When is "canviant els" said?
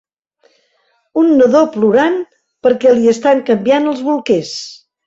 3.53-4.07